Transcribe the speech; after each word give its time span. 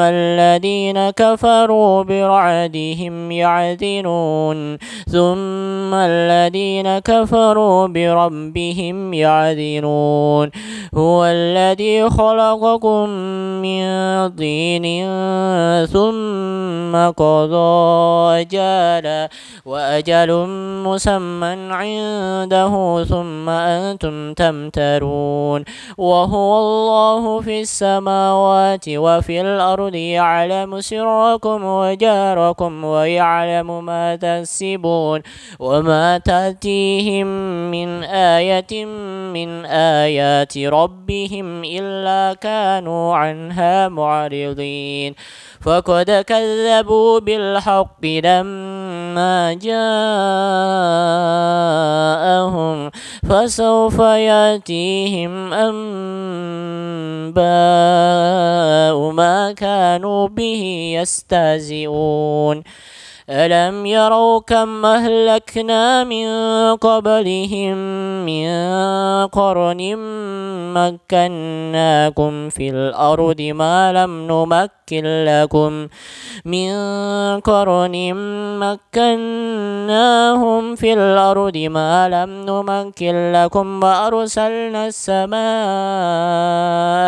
الذين 0.00 1.10
كفروا 1.10 2.02
برعدهم 2.02 3.32
يعدلون 3.32 4.78
ثم 5.08 5.94
الذين 5.94 6.98
كفروا 6.98 7.86
بربهم 7.86 9.14
يعدلون 9.14 10.50
هو 10.94 11.24
الذي 11.24 12.10
خلقكم 12.10 13.08
من 13.62 13.86
طين 14.28 14.86
ثم 15.86 16.96
قضى 16.96 18.40
أجالا 18.40 19.28
وأجل 19.66 20.46
مسمى 20.86 21.56
عنده 21.70 23.04
ثم 23.04 23.48
أنتم 23.48 24.34
تمترون 24.34 25.64
وهو 25.98 26.58
الله 26.58 27.40
في 27.40 27.60
السماوات 27.60 28.84
وفي 28.88 29.40
الأرض 29.40 29.85
يعلم 29.94 30.80
سركم 30.80 31.64
وجاركم 31.64 32.84
ويعلم 32.84 33.84
ما 33.84 34.16
تكسبون 34.16 35.22
وما 35.58 36.18
تأتيهم 36.18 37.26
من 37.70 38.04
آية 38.04 38.84
من 39.32 39.64
آيات 39.66 40.58
ربهم 40.58 41.64
إلا 41.64 42.34
كانوا 42.34 43.16
عنها 43.16 43.88
معرضين 43.88 45.14
فقد 45.60 46.10
كذبوا 46.10 47.20
بالحق 47.20 48.04
لما 48.04 49.58
جاءهم 49.62 49.86
فسوف 53.28 53.98
يأتيهم 53.98 55.52
أنباء 55.52 55.96
ما 59.16 59.52
كانوا 59.52 60.28
به 60.28 60.62
يستهزئون. 61.00 62.62
ألم 63.30 63.86
يروا 63.86 64.40
كم 64.40 64.86
أهلكنا 64.86 66.04
من 66.04 66.26
قبلهم 66.76 67.76
من 68.26 68.46
قرن 69.26 69.96
مكناكم 70.74 72.48
في 72.48 72.70
الأرض 72.70 73.40
ما 73.40 73.92
لم 73.92 74.26
نمكن 74.30 75.24
لكم 75.24 75.88
من 76.44 76.70
قرن 77.40 78.14
مكناهم 78.94 80.74
في 80.74 80.92
الأرض 80.92 81.56
ما 81.56 82.08
لم 82.08 82.30
نمكن 82.30 83.32
لكم 83.32 83.82
وأرسلنا 83.82 84.86
السماء 84.86 85.36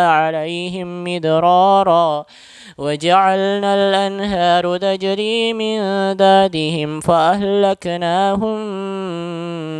عليهم 0.09 1.03
مدرارا 1.03 2.25
وجعلنا 2.79 3.75
الأنهار 3.75 4.77
تجري 4.77 5.53
من 5.53 5.77
دادهم 6.17 6.99
فأهلكناهم 6.99 8.57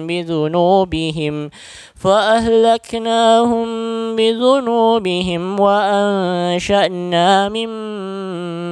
بذنوبهم 0.08 1.50
فأهلكناهم 1.95 3.67
بذنوبهم 4.15 5.60
وأنشأنا 5.60 7.49
من 7.49 7.70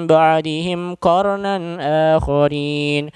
بعدهم 0.08 0.96
قرنا 0.96 1.58
آخرين. 2.18 3.10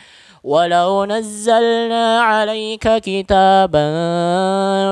ولو 0.43 1.05
نزلنا 1.05 2.21
عليك 2.21 2.97
كتابا 2.97 3.85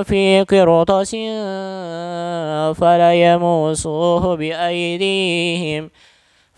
في 0.03 0.45
قرطس 0.49 1.15
فليموسوه 2.79 4.35
بأيديهم. 4.35 5.89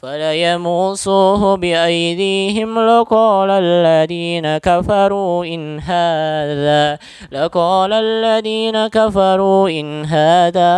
فليموصوه 0.02 1.58
بأيديهم 1.58 2.80
لقال 2.80 3.50
الذين 3.50 4.58
كفروا 4.58 5.46
إن 5.46 5.80
هذا 5.80 7.00
لقال 7.32 7.94
الذين 7.94 8.88
كفروا 8.88 9.70
إن 9.70 10.06
هذا 10.06 10.74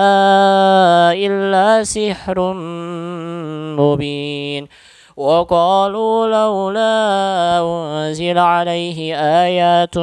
إلا 1.16 1.84
سحر 1.84 2.54
مبين. 3.80 4.68
وقالوا 5.18 6.28
لولا 6.28 7.60
أنزل 7.62 8.38
عليه 8.38 9.16
آيات 9.16 9.98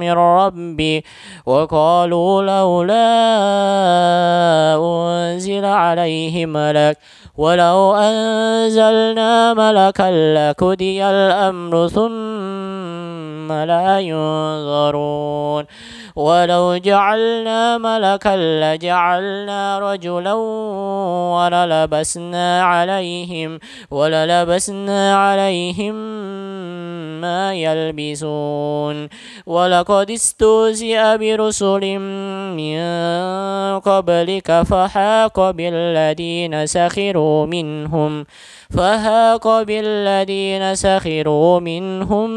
من 0.00 0.12
ربي 0.12 1.04
وقالوا 1.46 2.42
لولا 2.42 3.06
أنزل 4.76 5.64
عليه 5.64 6.46
ملك 6.46 6.98
ولو 7.36 7.94
أنزلنا 7.94 9.54
ملكا 9.54 10.10
لقضي 10.34 11.04
الأمر 11.04 11.88
ثم 11.88 12.53
لا 13.52 14.00
ينظرون. 14.00 15.64
ولو 16.16 16.76
جعلنا 16.76 17.78
ملكا 17.78 18.36
لجعلنا 18.36 19.78
رجلا 19.78 20.32
وللبسنا 21.34 22.62
عليهم 22.62 23.58
وللبسنا 23.90 25.16
عليهم 25.16 25.94
ما 27.20 27.54
يلبسون. 27.54 29.08
ولقد 29.46 30.10
استهزئ 30.10 31.16
برسل 31.18 31.98
من 32.58 32.78
قبلك 33.80 34.62
فحاق 34.62 35.50
بالذين 35.50 36.66
سخروا 36.66 37.46
منهم 37.46 38.26
فهاق 38.70 39.62
بالذين 39.62 40.74
سخروا 40.74 41.60
منهم 41.60 42.30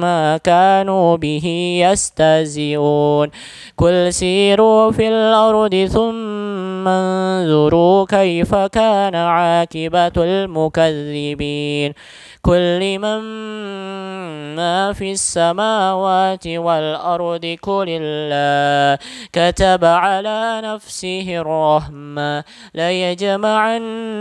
ما 0.00 0.36
كانوا 0.36 1.16
به 1.16 1.46
يستهزئون. 1.82 3.30
قل 3.78 4.12
سيروا 4.12 4.90
في 4.90 5.08
الأرض 5.08 5.74
ثم 5.92 6.65
انظروا 6.86 8.06
كيف 8.06 8.54
كان 8.54 9.14
عاقبة 9.14 10.12
المكذبين 10.16 11.92
كل 12.42 12.98
من 12.98 13.20
ما 14.54 14.92
في 14.92 15.12
السماوات 15.12 16.46
والأرض 16.46 17.56
كل 17.60 17.86
الله 17.88 18.98
كتب 19.32 19.84
على 19.84 20.60
نفسه 20.64 21.40
الرحمة 21.40 22.44
ليجمعنكم 22.74 24.16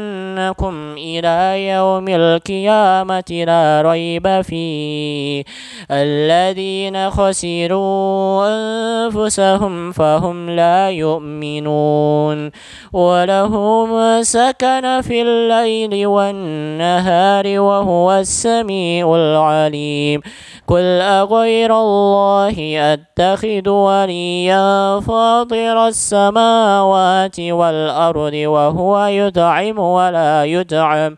إلى 0.98 1.68
يوم 1.68 2.08
القيامة 2.08 3.44
لا 3.48 3.82
ريب 3.86 4.42
فيه 4.42 5.44
الذين 5.92 7.10
خسروا 7.10 8.48
أنفسهم 8.48 9.92
فهم 9.92 10.50
لا 10.50 10.90
يؤمنون 10.90 12.52
وله 12.94 13.86
ما 13.86 14.24
سكن 14.24 15.02
في 15.02 15.22
الليل 15.22 16.08
والنهار 16.08 17.60
وهو 17.60 18.12
السميع 18.12 19.16
العليم. 19.16 20.22
قل 20.68 21.02
أغير 21.02 21.72
الله 21.80 22.56
أتخذ 22.94 23.70
وليا 23.70 25.00
فاطر 25.00 25.88
السماوات 25.88 27.40
والأرض 27.40 28.34
وهو 28.34 29.06
يطعم 29.06 29.80
ولا 29.80 30.46
يطعم. 30.46 31.18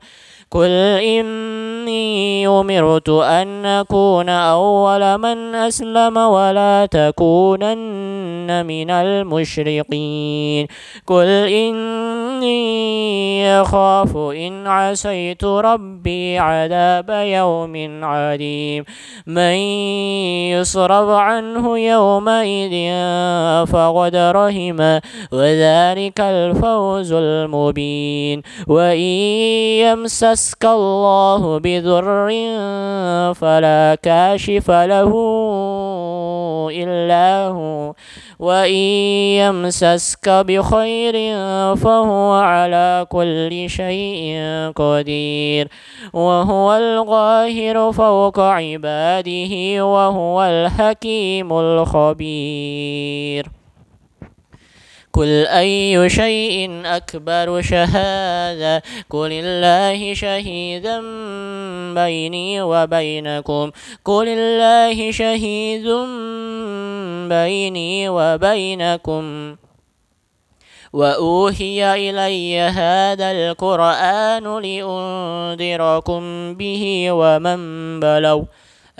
قل 0.52 0.70
إني 1.04 2.48
أمرت 2.48 3.10
أن 3.10 3.66
أكون 3.66 4.30
أول 4.30 5.18
من 5.18 5.56
أسلم 5.56 6.18
ولا 6.18 6.86
تكونن 6.86 8.66
من 8.66 8.92
المشرقين 8.92 10.68
قل 11.08 11.28
إني 11.28 12.58
أخاف 13.62 14.18
إن 14.18 14.68
عسيت 14.68 15.44
ربي 15.44 16.40
عذاب 16.40 17.10
يوم 17.10 18.04
عظيم 18.04 18.84
من 19.28 19.56
يصرف 20.56 21.10
عنه 21.10 21.80
يومئذ 21.80 22.76
فقد 23.68 24.16
رحم 24.16 25.00
وذلك 25.32 26.20
الفوز 26.20 27.14
المبين 27.14 28.42
وإن 28.68 30.04
يمسسك 30.38 30.66
الله 30.66 31.58
بذر 31.58 32.30
فلا 33.34 33.98
كاشف 34.04 34.72
له 34.72 35.12
إلا 36.70 37.48
هو. 37.48 37.94
وإن 38.40 38.74
يمسسك 39.42 40.30
بخير 40.30 41.14
فهو 41.76 42.34
على 42.34 43.06
كل 43.10 43.66
شيء 43.70 44.38
قدير. 44.76 45.68
وهو 46.14 46.74
القاهر 46.78 47.92
فوق 47.92 48.40
عباده 48.40 49.86
وهو 49.86 50.44
الحكيم 50.44 51.54
الخبير. 51.54 53.27
قل 55.18 55.48
أي 55.48 56.10
شيء 56.10 56.82
أكبر 56.86 57.62
شهادة 57.62 58.84
قل 59.10 59.30
الله 59.32 60.14
شهيدا 60.14 61.02
بيني 61.94 62.62
وبينكم 62.62 63.72
قل 64.06 64.28
الله 64.28 65.12
شهيد 65.12 65.88
بيني 67.30 68.10
وبينكم 68.10 69.56
وأوحي 70.94 72.10
إلي 72.10 72.60
هذا 72.60 73.32
القرآن 73.32 74.44
لأنذركم 74.62 76.22
به 76.54 77.08
ومن 77.12 77.60
بلغ 78.00 78.44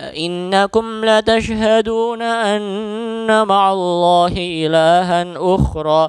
إنكم 0.00 1.04
لتشهدون 1.04 2.22
أن 2.22 3.46
مع 3.46 3.72
الله 3.72 4.32
إلها 4.36 5.34
أخرى. 5.36 6.08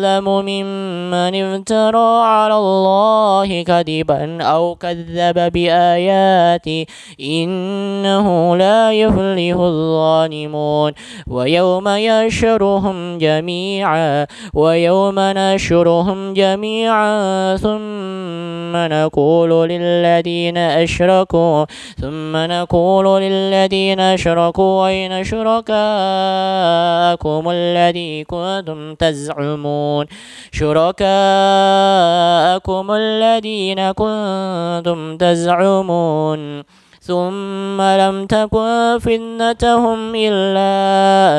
أظلم 0.00 0.24
ممن 0.24 1.34
افترى 1.34 2.22
على 2.24 2.56
الله 2.56 3.62
كذبا 3.62 4.42
أو 4.42 4.74
كذب 4.74 5.52
بآياته 5.52 6.86
إنه 7.20 8.56
لا 8.56 8.92
يفلح 8.92 9.56
الظالمون. 9.56 10.92
ويوم 11.28 11.88
يشرهم 11.88 13.18
جميعا 13.18 14.26
ويوم 14.54 15.18
نشرهم 15.18 16.34
جميعا 16.34 17.56
ثم 17.56 18.19
نقول 18.76 19.68
للذين 19.68 20.56
أشركوا 20.56 21.64
ثم 22.00 22.36
نقول 22.36 23.22
للذين 23.22 24.00
أشركوا 24.00 24.86
أين 24.86 25.24
شركاءكم 25.24 25.70
الذي 27.50 28.24
كنتم 28.24 28.94
تزعمون؟ 28.94 30.06
شركاءكم 30.52 31.10
الذين 32.90 33.92
كنتم 33.92 35.16
تزعمون. 35.16 36.62
ثم 37.00 37.80
لم 37.82 38.26
تكن 38.26 38.98
فتنتهم 39.00 40.14
إلا 40.14 40.70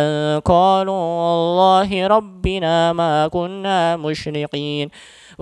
أن 0.02 0.40
قالوا 0.40 0.94
والله 0.94 2.08
ربنا 2.08 2.94
ما 2.94 3.28
كنا 3.28 3.98
مشرقين 3.98 4.90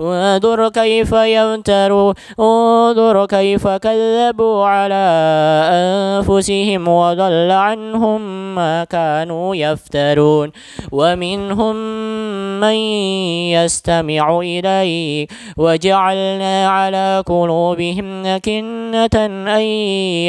انظر 0.00 0.68
كيف 0.68 1.12
يمتروا 1.12 2.12
انظر 2.40 3.26
كيف 3.26 3.68
كذبوا 3.68 4.64
على 4.66 5.04
أنفسهم 5.72 6.88
وضل 6.88 7.50
عنهم 7.50 8.20
ما 8.54 8.84
كانوا 8.84 9.56
يفترون. 9.56 10.52
ومنهم 10.92 11.76
من 12.60 12.74
يستمع 13.52 14.40
إليك. 14.40 15.32
وجعلنا 15.56 16.68
على 16.68 17.22
قلوبهم 17.26 18.22
نكنة 18.22 19.16
أن 19.56 19.60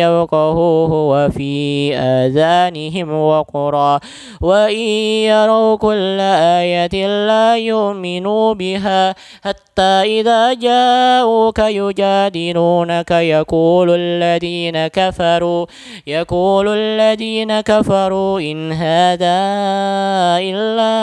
يفقهوه 0.02 0.92
وفي 0.94 1.96
آذانهم 1.96 3.14
وقرا. 3.14 4.00
وإن 4.42 4.80
يروا 5.32 5.76
كل 5.76 6.18
آية 6.20 7.08
لا 7.28 7.58
يؤمنوا 7.58 8.54
بها 8.54 9.16
حتى 9.44 9.61
إذا 9.80 10.54
جاءوك 10.54 11.60
يجادلونك 11.60 13.12
يقول 13.12 13.90
الذين 13.96 14.88
كفروا 14.88 15.66
يقول 16.08 16.68
الذين 16.70 17.62
كفروا 17.62 18.40
إن 18.40 18.72
هذا 18.72 19.38
إلا 20.42 20.94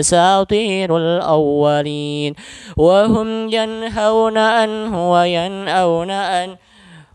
أساطير 0.00 0.96
الأولين. 0.96 2.34
وهم 2.76 3.48
ينهون 3.48 4.38
عنه 4.38 5.12
وينأون 5.12 6.10
عنه. 6.10 6.67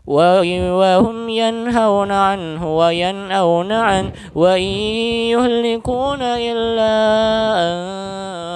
وهم 0.06 1.28
ينهون 1.28 2.12
عنه 2.12 2.76
وينأون 2.76 3.72
عنه 3.72 4.12
وإن 4.34 4.72
يهلكون 5.32 6.22
إلا 6.22 6.94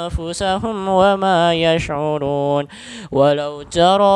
أنفسهم 0.07 0.89
وما 0.89 1.55
يشعرون. 1.55 2.69
ولو 3.13 3.63
ترى 3.63 4.09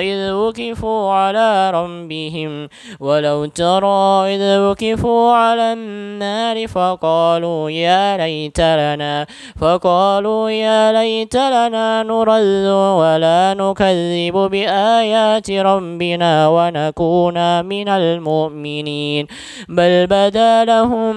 إذ 0.00 0.32
وكفوا 0.32 1.12
على 1.12 1.70
ربهم 1.70 2.68
ولو 3.00 3.44
ترى 3.44 4.34
إذ 4.34 4.58
وكفوا 4.58 5.32
على 5.32 5.72
النار 5.72 6.66
فقالوا 6.68 7.70
يا 7.70 8.16
ليت 8.16 8.60
لنا 8.60 9.26
فقالوا 9.60 10.50
يا 10.50 10.92
ليت 10.92 11.36
لنا 11.36 12.02
نرد 12.02 12.66
ولا 13.00 13.54
نكذب 13.58 14.36
بآيات 14.50 15.50
ربنا. 15.50 15.81
ربنا 15.82 16.48
ونكون 16.48 17.64
من 17.64 17.88
المؤمنين 17.88 19.26
بل 19.68 20.06
بدا 20.06 20.64
لهم 20.64 21.16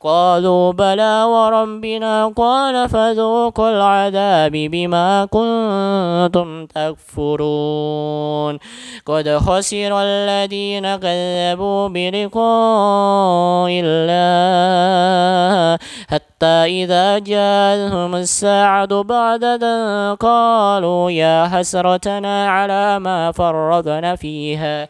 قالوا 0.00 0.72
بلى 0.72 1.24
وربنا. 1.28 2.32
قال 2.36 2.88
فذوقوا 2.88 3.70
العذاب 3.70 4.52
بما 4.52 5.24
كنتم 5.24 6.66
تكفرون. 6.66 8.58
قد 9.06 9.28
خسر 9.28 10.02
الذين 10.02 10.96
كذبوا 10.96 11.88
بلقاء 11.88 13.70
الله 13.84 15.78
حتى 16.08 16.46
إذا 16.46 17.18
جاءتهم 17.18 18.14
الساعة 18.14 19.02
بعددا 19.02 20.14
قالوا 20.14 21.10
يا 21.10 21.48
حسرتنا 21.48 22.48
على 22.50 22.98
ما 22.98 23.32
فرطنا 23.32 24.16
فيها. 24.16 24.88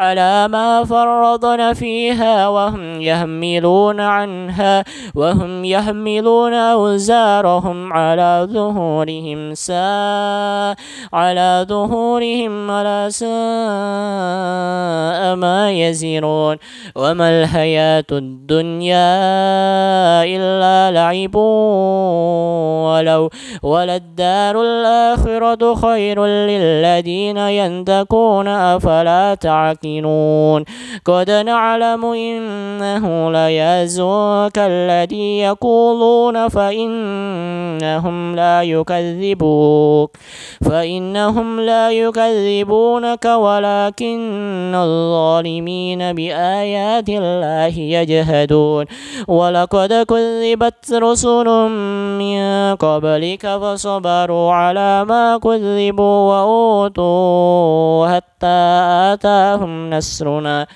على 0.00 0.48
ما 0.48 0.84
فرضن 0.84 1.72
فيها 1.72 2.48
وهم 2.48 3.02
يحملون 3.02 4.00
عنها 4.00 4.84
وهم 5.14 5.64
يحملون 5.64 6.54
أوزارهم 6.54 7.92
على 7.92 8.48
ظهورهم 8.50 9.54
ساء 9.54 10.74
على 11.12 11.66
ظهورهم 11.68 12.70
على 12.70 13.06
ساء 13.10 13.28
ما 15.36 15.70
يزرون 15.70 16.56
وما 16.96 17.30
الحياة 17.42 18.04
الدنيا 18.12 19.10
إلا 20.24 20.90
لعب 20.90 21.36
ولو 22.88 23.30
وللدار 23.62 24.62
الآخرة 24.62 25.74
خير 25.74 26.26
للذين 26.26 27.36
ينتقون 27.36 28.48
أفلا 28.48 29.34
تعقلون 29.34 29.89
قد 31.04 31.30
نعلم 31.30 32.04
إنه 32.04 33.32
ليزوك 33.32 34.56
الذي 34.58 35.38
يقولون 35.38 36.48
فإنهم 36.48 38.36
لا 38.36 38.62
يكذبوك. 38.62 40.10
فإنهم 40.70 41.60
لا 41.60 41.90
يكذبونك 41.90 43.24
ولكن 43.24 44.74
الظالمين 44.74 46.12
بآيات 46.12 47.08
الله 47.08 47.74
يجهدون. 47.78 48.84
ولقد 49.28 49.92
كذبت 49.92 50.92
رسل 50.92 51.48
من 52.18 52.40
قبلك 52.76 53.46
فصبروا 53.46 54.52
على 54.52 55.04
ما 55.04 55.38
كذبوا 55.38 56.18
وأوتوا 56.30 58.08
حتى 58.08 58.60
آتاهم 59.12 59.79
نصرنا 59.80 60.66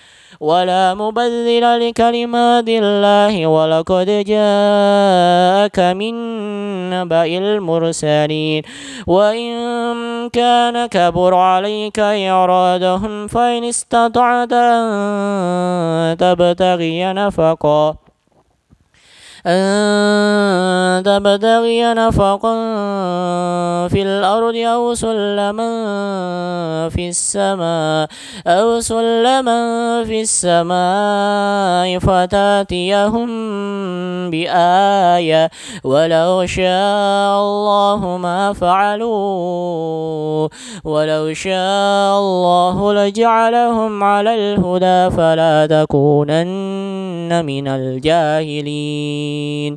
ولا 0.40 0.94
مبذل 0.94 1.88
لكلمات 1.88 2.68
الله 2.68 3.46
ولقد 3.46 4.06
جاءك 4.06 5.78
من 5.78 6.14
نبأ 6.90 7.25
المرسلين 7.25 8.62
وإن 9.06 9.50
كان 10.30 10.87
كبر 10.87 11.34
عليك 11.34 11.99
إعرادهم 12.00 13.26
فإن 13.26 13.64
استطعت 13.64 14.52
أن 14.52 16.16
تبتغي 16.16 17.12
نفقا 17.12 18.03
أن 19.46 21.02
تبتغي 21.04 21.94
نفقا 21.94 22.54
في 23.88 24.02
الأرض 24.02 24.56
أو 24.56 24.94
سلما 24.94 25.68
في 26.88 27.08
السماء 27.08 28.08
أو 28.46 28.80
سلما 28.80 30.04
في 30.04 30.20
السماء 30.20 31.98
فتأتيهم 31.98 33.28
بآية. 34.30 35.50
ولو 35.84 36.46
شاء 36.46 37.40
الله 37.40 38.16
ما 38.16 38.52
فعلوا 38.52 40.48
ولو 40.84 41.34
شاء 41.34 42.18
الله 42.18 42.92
لجعلهم 42.92 44.04
على 44.04 44.34
الهدى 44.34 45.16
فلا 45.16 45.66
تكونن 45.66 46.84
من 47.33 47.69
الجاهلين 47.69 49.76